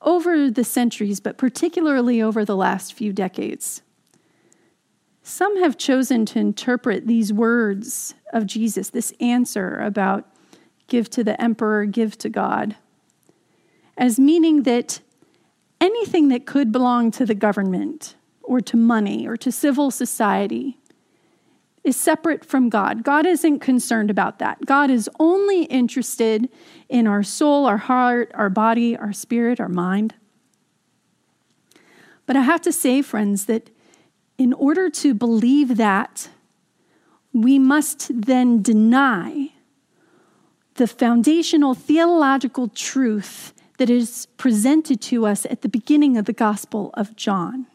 over 0.00 0.50
the 0.50 0.64
centuries, 0.64 1.20
but 1.20 1.36
particularly 1.36 2.22
over 2.22 2.46
the 2.46 2.56
last 2.56 2.94
few 2.94 3.12
decades, 3.12 3.82
some 5.22 5.60
have 5.60 5.76
chosen 5.76 6.24
to 6.24 6.38
interpret 6.38 7.06
these 7.06 7.30
words 7.30 8.14
of 8.36 8.46
Jesus, 8.46 8.90
this 8.90 9.12
answer 9.20 9.78
about 9.80 10.26
give 10.86 11.10
to 11.10 11.24
the 11.24 11.40
emperor, 11.40 11.84
give 11.84 12.16
to 12.18 12.28
God, 12.28 12.76
as 13.96 14.18
meaning 14.20 14.62
that 14.64 15.00
anything 15.80 16.28
that 16.28 16.46
could 16.46 16.70
belong 16.70 17.10
to 17.12 17.26
the 17.26 17.34
government 17.34 18.14
or 18.42 18.60
to 18.60 18.76
money 18.76 19.26
or 19.26 19.36
to 19.36 19.50
civil 19.50 19.90
society 19.90 20.78
is 21.82 21.96
separate 21.96 22.44
from 22.44 22.68
God. 22.68 23.04
God 23.04 23.26
isn't 23.26 23.60
concerned 23.60 24.10
about 24.10 24.38
that. 24.40 24.66
God 24.66 24.90
is 24.90 25.08
only 25.20 25.64
interested 25.64 26.48
in 26.88 27.06
our 27.06 27.22
soul, 27.22 27.64
our 27.64 27.76
heart, 27.76 28.30
our 28.34 28.50
body, 28.50 28.96
our 28.96 29.12
spirit, 29.12 29.60
our 29.60 29.68
mind. 29.68 30.14
But 32.26 32.36
I 32.36 32.42
have 32.42 32.60
to 32.62 32.72
say, 32.72 33.02
friends, 33.02 33.46
that 33.46 33.70
in 34.36 34.52
order 34.52 34.90
to 34.90 35.14
believe 35.14 35.76
that, 35.76 36.28
we 37.36 37.58
must 37.58 38.10
then 38.22 38.62
deny 38.62 39.50
the 40.76 40.86
foundational 40.86 41.74
theological 41.74 42.68
truth 42.68 43.52
that 43.76 43.90
is 43.90 44.26
presented 44.38 45.02
to 45.02 45.26
us 45.26 45.44
at 45.50 45.60
the 45.60 45.68
beginning 45.68 46.16
of 46.16 46.24
the 46.24 46.32
Gospel 46.32 46.90
of 46.94 47.14
John. 47.14 47.66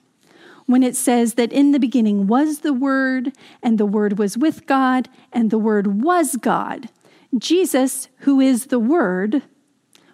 When 0.66 0.82
it 0.82 0.96
says 0.96 1.36
that 1.36 1.54
in 1.54 1.74
the 1.74 1.80
beginning 1.80 2.26
was 2.26 2.62
the 2.62 2.74
Word, 2.74 3.34
and 3.62 3.78
the 3.78 3.86
Word 3.86 4.18
was 4.18 4.36
with 4.36 4.66
God, 4.66 5.10
and 5.32 5.52
the 5.52 5.60
Word 5.60 6.02
was 6.02 6.38
God. 6.38 6.90
Jesus, 7.38 8.08
who 8.20 8.40
is 8.40 8.68
the 8.68 8.80
Word, 8.80 9.44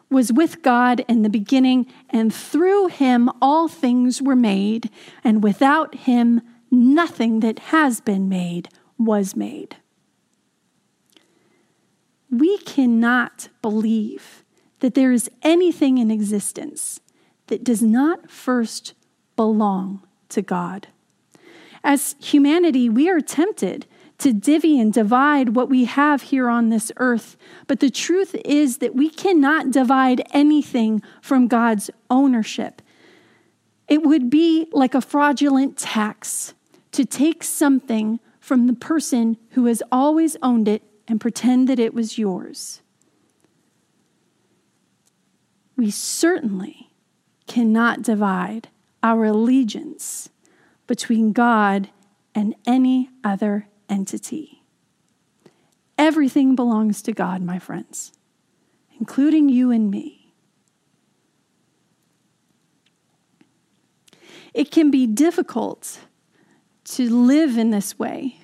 was 0.10 0.34
with 0.34 0.62
God 0.62 1.06
in 1.08 1.22
the 1.22 1.30
beginning, 1.30 1.86
and 2.10 2.34
through 2.34 2.88
him 2.88 3.30
all 3.42 3.70
things 3.70 4.22
were 4.22 4.36
made, 4.36 4.90
and 5.24 5.42
without 5.42 5.96
him 5.96 6.42
nothing 6.70 7.40
that 7.40 7.60
has 7.60 8.02
been 8.02 8.28
made 8.28 8.68
was 8.98 9.36
made. 9.36 9.78
We 12.30 12.58
cannot 12.60 13.50
believe 13.62 14.44
that 14.80 14.94
there 14.94 15.12
is 15.12 15.30
anything 15.42 15.98
in 15.98 16.12
existence 16.12 17.00
that 17.48 17.64
does 17.64 17.82
not 17.82 18.30
first 18.30 18.94
belong 19.36 20.02
to 20.30 20.42
God. 20.42 20.88
As 21.84 22.16
humanity, 22.20 22.90
we 22.90 23.10
are 23.10 23.22
tempted 23.22 23.86
to 24.18 24.34
divvy 24.34 24.80
and 24.80 24.92
divide 24.92 25.50
what 25.50 25.70
we 25.70 25.86
have 25.86 26.24
here 26.24 26.50
on 26.50 26.70
this 26.70 26.92
earth. 26.98 27.38
But 27.68 27.80
the 27.80 27.90
truth 27.90 28.36
is 28.44 28.80
that 28.80 28.96
we 28.96 29.10
cannot 29.10 29.72
divide 29.72 30.24
anything 30.34 31.02
from 31.22 31.48
God's 31.48 31.90
ownership. 32.10 32.82
It 33.88 34.04
would 34.04 34.30
be 34.30 34.68
like 34.72 34.96
a 34.96 35.02
fraudulent 35.02 35.78
tax 35.78 36.54
to 36.92 37.06
take 37.06 37.44
something 37.44 38.20
from 38.48 38.66
the 38.66 38.74
person 38.74 39.36
who 39.50 39.66
has 39.66 39.84
always 39.92 40.38
owned 40.42 40.70
it 40.70 40.82
and 41.06 41.20
pretend 41.20 41.68
that 41.68 41.80
it 41.80 41.94
was 41.94 42.18
yours. 42.18 42.82
We 45.76 45.92
certainly 45.92 46.90
cannot 47.46 48.04
divide 48.04 48.70
our 49.04 49.26
allegiance 49.26 50.30
between 50.88 51.34
God 51.34 51.90
and 52.34 52.56
any 52.66 53.10
other 53.22 53.68
entity. 53.90 54.64
Everything 55.98 56.56
belongs 56.56 57.02
to 57.02 57.12
God, 57.12 57.42
my 57.42 57.60
friends, 57.60 58.14
including 58.98 59.50
you 59.50 59.72
and 59.72 59.92
me. 59.92 60.32
It 64.54 64.72
can 64.72 64.90
be 64.90 65.06
difficult 65.06 66.00
to 66.86 67.10
live 67.10 67.58
in 67.58 67.72
this 67.72 68.00
way 68.00 68.37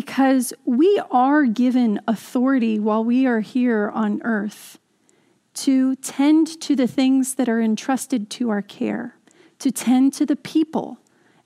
because 0.00 0.54
we 0.64 0.98
are 1.10 1.44
given 1.44 2.00
authority 2.08 2.78
while 2.78 3.04
we 3.04 3.26
are 3.26 3.40
here 3.40 3.90
on 3.90 4.18
earth 4.24 4.78
to 5.52 5.94
tend 5.96 6.58
to 6.58 6.74
the 6.74 6.86
things 6.86 7.34
that 7.34 7.50
are 7.50 7.60
entrusted 7.60 8.30
to 8.30 8.48
our 8.48 8.62
care, 8.62 9.14
to 9.58 9.70
tend 9.70 10.10
to 10.14 10.24
the 10.24 10.36
people 10.36 10.98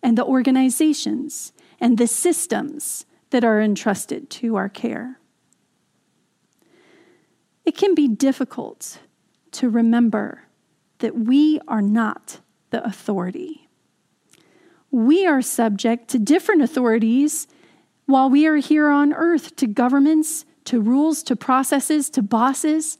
and 0.04 0.16
the 0.16 0.24
organizations 0.24 1.52
and 1.80 1.98
the 1.98 2.06
systems 2.06 3.06
that 3.30 3.42
are 3.42 3.60
entrusted 3.60 4.30
to 4.30 4.54
our 4.54 4.68
care. 4.68 5.18
It 7.64 7.76
can 7.76 7.92
be 7.96 8.06
difficult 8.06 9.00
to 9.50 9.68
remember 9.68 10.44
that 10.98 11.18
we 11.18 11.58
are 11.66 11.82
not 11.82 12.38
the 12.70 12.84
authority. 12.86 13.68
We 14.92 15.26
are 15.26 15.42
subject 15.42 16.06
to 16.10 16.20
different 16.20 16.62
authorities 16.62 17.48
while 18.06 18.28
we 18.28 18.46
are 18.46 18.56
here 18.56 18.88
on 18.88 19.12
earth 19.12 19.56
to 19.56 19.66
governments, 19.66 20.44
to 20.64 20.80
rules, 20.80 21.22
to 21.24 21.36
processes, 21.36 22.10
to 22.10 22.22
bosses. 22.22 22.98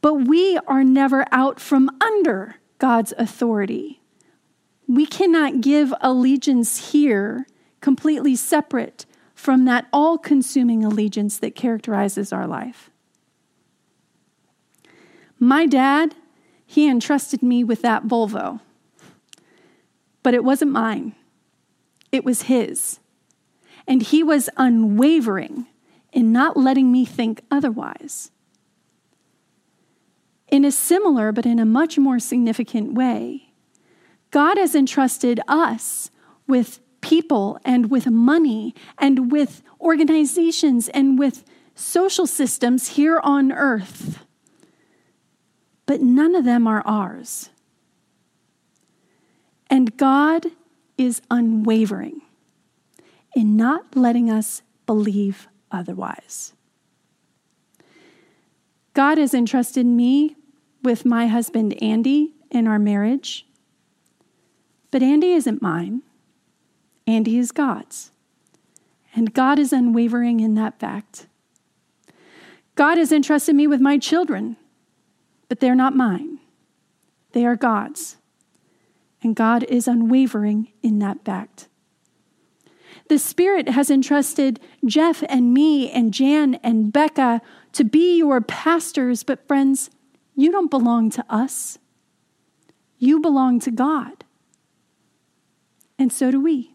But 0.00 0.14
we 0.14 0.58
are 0.66 0.84
never 0.84 1.24
out 1.32 1.58
from 1.60 1.90
under 2.00 2.56
God's 2.78 3.12
authority. 3.18 4.00
We 4.86 5.06
cannot 5.06 5.60
give 5.60 5.92
allegiance 6.00 6.92
here 6.92 7.46
completely 7.80 8.36
separate 8.36 9.06
from 9.34 9.64
that 9.66 9.86
all 9.92 10.18
consuming 10.18 10.84
allegiance 10.84 11.38
that 11.38 11.54
characterizes 11.54 12.32
our 12.32 12.46
life. 12.46 12.90
My 15.38 15.66
dad, 15.66 16.16
he 16.66 16.88
entrusted 16.88 17.42
me 17.42 17.62
with 17.62 17.82
that 17.82 18.04
Volvo, 18.04 18.60
but 20.22 20.34
it 20.34 20.42
wasn't 20.42 20.72
mine, 20.72 21.14
it 22.10 22.24
was 22.24 22.42
his. 22.42 22.98
And 23.88 24.02
he 24.02 24.22
was 24.22 24.50
unwavering 24.58 25.66
in 26.12 26.30
not 26.30 26.58
letting 26.58 26.92
me 26.92 27.06
think 27.06 27.40
otherwise. 27.50 28.30
In 30.46 30.64
a 30.64 30.70
similar, 30.70 31.32
but 31.32 31.46
in 31.46 31.58
a 31.58 31.64
much 31.64 31.98
more 31.98 32.18
significant 32.18 32.92
way, 32.92 33.50
God 34.30 34.58
has 34.58 34.74
entrusted 34.74 35.40
us 35.48 36.10
with 36.46 36.80
people 37.00 37.58
and 37.64 37.90
with 37.90 38.06
money 38.08 38.74
and 38.98 39.32
with 39.32 39.62
organizations 39.80 40.90
and 40.90 41.18
with 41.18 41.44
social 41.74 42.26
systems 42.26 42.88
here 42.88 43.20
on 43.22 43.52
earth. 43.52 44.24
But 45.86 46.02
none 46.02 46.34
of 46.34 46.44
them 46.44 46.66
are 46.66 46.82
ours. 46.84 47.48
And 49.70 49.96
God 49.96 50.46
is 50.98 51.22
unwavering 51.30 52.20
in 53.38 53.56
not 53.56 53.94
letting 53.94 54.28
us 54.28 54.62
believe 54.84 55.46
otherwise. 55.70 56.54
God 58.94 59.16
has 59.16 59.32
entrusted 59.32 59.86
me 59.86 60.34
with 60.82 61.04
my 61.04 61.28
husband 61.28 61.80
Andy 61.80 62.34
in 62.50 62.66
our 62.66 62.80
marriage. 62.80 63.46
But 64.90 65.04
Andy 65.04 65.34
isn't 65.34 65.62
mine, 65.62 66.02
Andy 67.06 67.38
is 67.38 67.52
God's. 67.52 68.10
And 69.14 69.32
God 69.32 69.60
is 69.60 69.72
unwavering 69.72 70.40
in 70.40 70.56
that 70.56 70.80
fact. 70.80 71.28
God 72.74 72.98
has 72.98 73.12
entrusted 73.12 73.54
me 73.54 73.68
with 73.68 73.80
my 73.80 73.98
children, 73.98 74.56
but 75.48 75.60
they're 75.60 75.76
not 75.76 75.94
mine. 75.94 76.40
They 77.32 77.46
are 77.46 77.54
God's. 77.54 78.16
And 79.22 79.36
God 79.36 79.62
is 79.68 79.86
unwavering 79.86 80.72
in 80.82 80.98
that 80.98 81.24
fact. 81.24 81.67
The 83.08 83.18
Spirit 83.18 83.68
has 83.68 83.90
entrusted 83.90 84.60
Jeff 84.84 85.22
and 85.28 85.54
me 85.54 85.90
and 85.90 86.12
Jan 86.12 86.56
and 86.56 86.92
Becca 86.92 87.40
to 87.72 87.84
be 87.84 88.18
your 88.18 88.40
pastors, 88.40 89.22
but 89.22 89.46
friends, 89.48 89.90
you 90.34 90.52
don't 90.52 90.70
belong 90.70 91.10
to 91.10 91.24
us. 91.28 91.78
You 92.98 93.20
belong 93.20 93.60
to 93.60 93.70
God 93.70 94.24
and 95.98 96.12
so 96.12 96.30
do 96.30 96.40
we. 96.40 96.74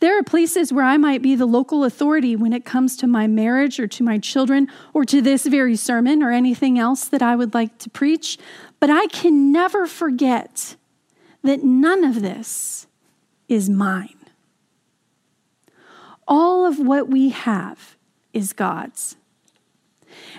There 0.00 0.18
are 0.18 0.22
places 0.22 0.72
where 0.72 0.84
I 0.84 0.98
might 0.98 1.22
be 1.22 1.34
the 1.34 1.46
local 1.46 1.84
authority 1.84 2.36
when 2.36 2.52
it 2.52 2.64
comes 2.64 2.96
to 2.98 3.06
my 3.06 3.26
marriage 3.26 3.80
or 3.80 3.86
to 3.86 4.02
my 4.02 4.18
children 4.18 4.68
or 4.92 5.04
to 5.06 5.22
this 5.22 5.46
very 5.46 5.76
sermon 5.76 6.22
or 6.22 6.30
anything 6.30 6.78
else 6.78 7.06
that 7.06 7.22
I 7.22 7.34
would 7.34 7.54
like 7.54 7.78
to 7.78 7.90
preach, 7.90 8.36
but 8.78 8.90
I 8.90 9.06
can 9.06 9.52
never 9.52 9.86
forget 9.86 10.76
that 11.42 11.64
none 11.64 12.04
of 12.04 12.20
this 12.20 12.86
is 13.48 13.70
mine. 13.70 14.10
All 16.26 16.66
of 16.66 16.78
what 16.78 17.08
we 17.08 17.30
have 17.30 17.96
is 18.32 18.52
God's. 18.52 19.16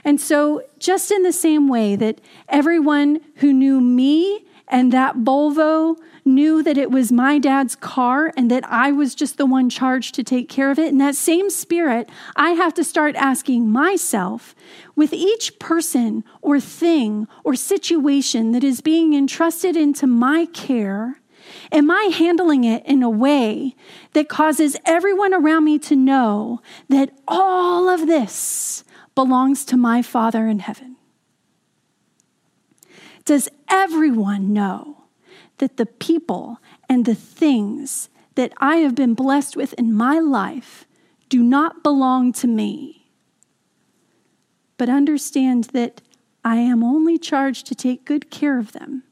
And 0.04 0.20
so, 0.20 0.64
just 0.80 1.12
in 1.12 1.24
the 1.24 1.34
same 1.34 1.68
way 1.68 1.96
that 1.96 2.22
everyone 2.50 3.22
who 3.36 3.54
knew 3.54 3.80
me 3.82 4.46
and 4.68 4.92
that 4.92 5.18
Volvo 5.18 5.98
knew 6.26 6.62
that 6.62 6.78
it 6.78 6.92
was 6.92 7.12
my 7.12 7.40
dad's 7.40 7.76
car 7.76 8.34
and 8.36 8.52
that 8.52 8.64
I 8.70 8.92
was 8.92 9.16
just 9.16 9.38
the 9.38 9.46
one 9.46 9.70
charged 9.70 10.14
to 10.16 10.24
take 10.24 10.50
care 10.50 10.70
of 10.70 10.78
it. 10.78 10.90
In 10.90 10.98
that 10.98 11.16
same 11.16 11.50
spirit, 11.50 12.10
I 12.36 12.52
have 12.52 12.74
to 12.76 12.84
start 12.84 13.16
asking 13.16 13.70
myself 13.70 14.54
with 14.96 15.14
each 15.14 15.58
person 15.58 16.24
or 16.42 16.60
thing 16.60 17.28
or 17.44 17.56
situation 17.56 18.52
that 18.52 18.64
is 18.64 18.82
being 18.82 19.14
entrusted 19.14 19.78
into 19.78 20.06
my 20.06 20.46
care. 20.48 21.20
Am 21.72 21.92
I 21.92 22.10
handling 22.14 22.64
it 22.64 22.86
in 22.86 23.04
a 23.04 23.10
way 23.10 23.76
that 24.14 24.30
causes 24.30 24.78
everyone 24.86 25.34
around 25.34 25.66
me 25.66 25.80
to 25.80 25.96
know 25.96 26.62
that 26.90 27.12
all 27.28 27.90
of 27.90 28.08
this 28.08 28.84
belongs 29.16 29.66
to 29.66 29.78
my 29.78 30.02
Father 30.02 30.48
in 30.48 30.60
heaven? 30.60 30.96
Does 33.26 33.50
everyone 33.70 34.54
know 34.54 35.04
that 35.58 35.78
the 35.78 35.86
people 35.86 36.60
and 36.88 37.06
the 37.06 37.16
things 37.16 38.10
that 38.36 38.54
I 38.58 38.78
have 38.78 38.96
been 38.96 39.14
blessed 39.14 39.58
with 39.58 39.74
in 39.74 39.92
my 39.92 40.20
life 40.20 40.86
do 41.28 41.44
not 41.44 41.84
belong 41.84 42.32
to 42.34 42.48
me? 42.48 43.12
But 44.78 44.88
understand 44.88 45.66
that 45.74 46.02
I 46.46 46.58
am 46.58 46.84
only 46.84 47.18
charged 47.18 47.68
to 47.68 47.76
take 47.76 48.06
good 48.06 48.30
care 48.30 48.58
of 48.58 48.72
them 48.72 49.04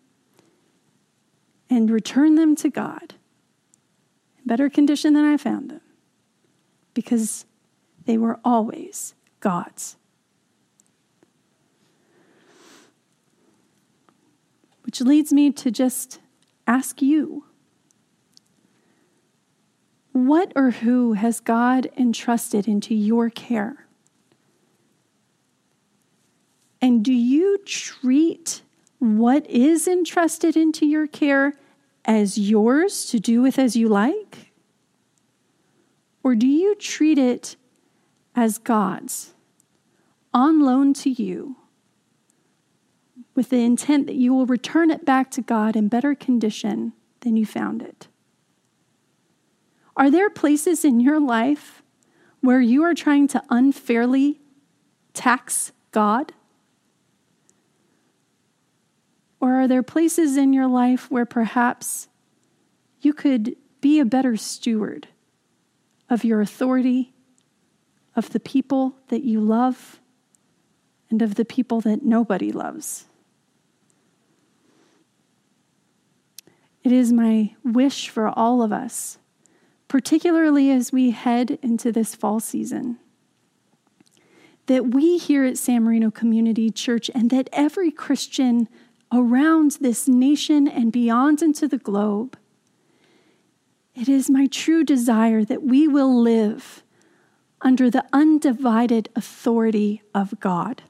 and 1.69 1.89
return 1.89 2.36
them 2.36 2.56
to 2.58 2.69
God 2.69 3.15
in 4.38 4.45
better 4.45 4.69
condition 4.69 5.13
than 5.13 5.25
I 5.25 5.38
found 5.38 5.69
them 5.69 5.82
because 6.93 7.45
they 8.06 8.17
were 8.17 8.39
always 8.43 9.13
God's. 9.39 9.97
Which 14.84 15.01
leads 15.01 15.34
me 15.34 15.51
to 15.51 15.71
just 15.71 16.19
ask 16.67 17.01
you 17.01 17.45
what 20.12 20.54
or 20.56 20.71
who 20.71 21.13
has 21.13 21.41
God 21.41 21.89
entrusted 21.97 22.69
into 22.69 22.95
your 22.95 23.30
care? 23.30 23.86
And 26.82 27.04
do 27.04 27.12
you 27.12 27.58
treat 27.65 28.62
what 29.17 29.49
is 29.49 29.88
entrusted 29.88 30.56
into 30.56 30.86
your 30.86 31.08
care 31.08 31.54
as 32.06 32.38
yours 32.38 33.06
to 33.06 33.19
do 33.19 33.41
with 33.41 33.58
as 33.58 33.75
you 33.75 33.88
like? 33.88 34.51
Or 36.23 36.36
do 36.36 36.47
you 36.47 36.75
treat 36.75 37.17
it 37.17 37.56
as 38.36 38.58
God's 38.58 39.34
on 40.34 40.60
loan 40.62 40.93
to 40.93 41.10
you 41.10 41.56
with 43.36 43.49
the 43.49 43.63
intent 43.63 44.08
that 44.08 44.15
you 44.15 44.34
will 44.34 44.45
return 44.45 44.89
it 44.89 45.06
back 45.06 45.30
to 45.32 45.41
God 45.41 45.75
in 45.75 45.88
better 45.88 46.15
condition 46.15 46.93
than 47.21 47.38
you 47.38 47.45
found 47.45 47.82
it? 47.82 48.08
Are 49.97 50.12
there 50.12 50.30
places 50.30 50.84
in 50.84 50.99
your 50.99 51.19
life 51.19 51.82
where 52.41 52.62
you 52.62 52.84
are 52.84 52.93
trying 52.93 53.28
to 53.30 53.43
unfairly 53.49 54.41
tax 55.13 55.71
God? 55.91 56.34
Or 59.39 59.54
are 59.54 59.67
there 59.67 59.84
places 59.84 60.38
in 60.38 60.54
your 60.54 60.67
life 60.67 61.10
where 61.12 61.26
perhaps 61.26 62.08
you 63.02 63.13
could 63.13 63.56
be 63.82 64.00
a 64.00 64.06
better 64.06 64.38
steward 64.38 65.08
of 66.10 66.24
your 66.24 66.41
authority, 66.41 67.13
of 68.15 68.30
the 68.30 68.39
people 68.39 68.95
that 69.10 69.24
you 69.24 69.39
love, 69.39 70.00
and 71.10 71.21
of 71.21 71.36
the 71.36 71.45
people 71.45 71.82
that 71.82 72.04
nobody 72.04 72.52
loves? 72.52 73.06
It 76.86 76.91
is 76.91 77.12
my 77.12 77.56
wish 77.63 78.10
for 78.10 78.30
all 78.30 78.62
of 78.62 78.71
us, 78.71 79.17
particularly 79.88 80.69
as 80.69 80.91
we 80.91 81.10
head 81.10 81.58
into 81.63 81.91
this 81.91 82.13
fall 82.13 82.39
season, 82.39 83.00
that 84.67 84.93
we 84.93 85.17
here 85.17 85.43
at 85.43 85.58
San 85.58 85.84
Marino 85.84 86.12
Community 86.12 86.69
Church 86.69 87.10
and 87.15 87.32
that 87.32 87.50
every 87.52 87.89
Christian 87.89 88.69
around 89.12 89.78
this 89.82 90.08
nation 90.08 90.68
and 90.68 90.91
beyond 90.91 91.41
into 91.41 91.68
the 91.68 91.78
globe, 91.78 92.38
it 93.94 94.10
is 94.10 94.30
my 94.30 94.48
true 94.48 94.84
desire 94.84 95.44
that 95.46 95.63
we 95.63 95.88
will 95.88 96.20
live 96.20 96.84
under 97.62 97.89
the 97.89 98.06
undivided 98.12 99.10
authority 99.15 100.02
of 100.13 100.39
God 100.39 100.84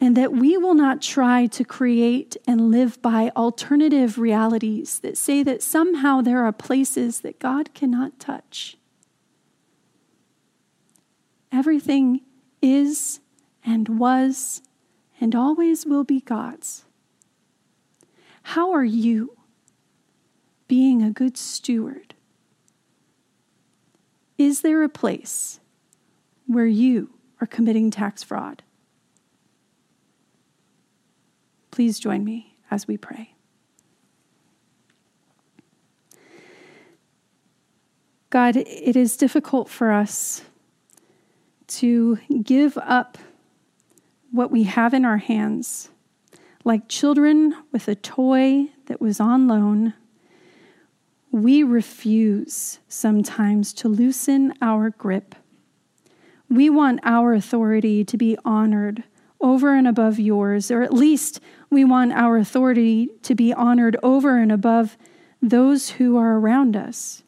and 0.00 0.16
that 0.16 0.32
we 0.32 0.56
will 0.56 0.74
not 0.74 1.00
try 1.00 1.46
to 1.46 1.64
create 1.64 2.36
and 2.46 2.70
live 2.70 3.00
by 3.00 3.30
alternative 3.34 4.18
realities 4.18 4.98
that 5.00 5.16
say 5.16 5.42
that 5.42 5.62
somehow 5.62 6.20
there 6.20 6.44
are 6.44 6.52
places 6.52 7.20
that 7.20 7.38
God 7.38 7.72
cannot 7.72 8.18
touch. 8.18 8.76
Everything 11.50 12.20
is 12.60 13.20
and 13.64 13.98
was 13.98 14.60
and 15.20 15.34
always 15.34 15.86
will 15.86 16.04
be 16.04 16.20
God's. 16.20 16.84
How 18.42 18.72
are 18.72 18.84
you 18.84 19.36
being 20.68 21.02
a 21.02 21.10
good 21.10 21.36
steward? 21.36 22.14
Is 24.38 24.60
there 24.60 24.82
a 24.82 24.88
place 24.88 25.60
where 26.46 26.66
you 26.66 27.10
are 27.40 27.46
committing 27.46 27.90
tax 27.90 28.22
fraud? 28.22 28.62
Please 31.70 31.98
join 31.98 32.24
me 32.24 32.56
as 32.70 32.86
we 32.86 32.96
pray. 32.96 33.34
God, 38.30 38.56
it 38.56 38.96
is 38.96 39.16
difficult 39.16 39.68
for 39.68 39.92
us 39.92 40.42
to 41.68 42.18
give 42.42 42.76
up 42.78 43.18
what 44.36 44.50
we 44.50 44.64
have 44.64 44.94
in 44.94 45.04
our 45.04 45.16
hands. 45.16 45.88
Like 46.64 46.88
children 46.88 47.54
with 47.72 47.88
a 47.88 47.94
toy 47.94 48.66
that 48.86 49.00
was 49.00 49.20
on 49.20 49.48
loan, 49.48 49.94
we 51.30 51.62
refuse 51.62 52.80
sometimes 52.88 53.72
to 53.74 53.88
loosen 53.88 54.52
our 54.60 54.90
grip. 54.90 55.34
We 56.48 56.70
want 56.70 57.00
our 57.02 57.34
authority 57.34 58.04
to 58.04 58.16
be 58.16 58.36
honored 58.44 59.04
over 59.40 59.74
and 59.74 59.86
above 59.86 60.18
yours, 60.18 60.70
or 60.70 60.82
at 60.82 60.92
least 60.92 61.40
we 61.70 61.84
want 61.84 62.12
our 62.12 62.36
authority 62.36 63.10
to 63.22 63.34
be 63.34 63.52
honored 63.52 63.96
over 64.02 64.38
and 64.38 64.50
above 64.50 64.96
those 65.42 65.90
who 65.90 66.16
are 66.16 66.38
around 66.38 66.76
us. 66.76 67.22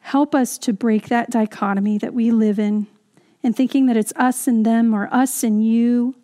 Help 0.00 0.34
us 0.34 0.58
to 0.58 0.72
break 0.72 1.08
that 1.08 1.30
dichotomy 1.30 1.96
that 1.98 2.12
we 2.12 2.30
live 2.30 2.58
in 2.58 2.86
and 3.44 3.54
thinking 3.54 3.86
that 3.86 3.96
it's 3.96 4.12
us 4.16 4.48
and 4.48 4.66
them 4.66 4.92
or 4.92 5.08
us 5.14 5.44
and 5.44 5.64
you. 5.64 6.16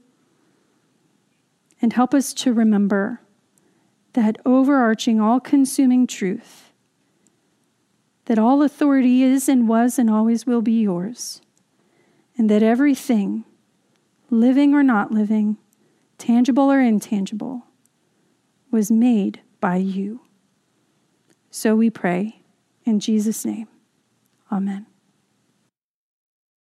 And 1.81 1.93
help 1.93 2.13
us 2.13 2.35
to 2.35 2.53
remember 2.53 3.21
that 4.15 4.37
overarching, 4.45 5.21
all 5.21 5.39
consuming 5.39 6.09
truth 6.09 6.71
that 8.31 8.39
all 8.39 8.63
authority 8.63 9.25
is 9.25 9.49
and 9.49 9.69
was 9.69 9.99
and 9.99 10.09
always 10.09 10.47
will 10.47 10.63
be 10.63 10.83
yours, 10.83 11.43
and 12.39 12.49
that 12.49 12.63
everything 12.63 13.45
living 14.31 14.73
or 14.73 14.85
not 14.85 15.11
living, 15.11 15.57
tangible 16.17 16.71
or 16.71 16.81
intangible, 16.81 17.65
was 18.71 18.89
made 18.89 19.41
by 19.61 19.75
you. 19.75 20.21
So 21.51 21.75
we 21.75 21.91
pray 21.91 22.43
in 22.85 23.01
Jesus' 23.01 23.45
name. 23.45 23.67
Amen. 24.53 24.87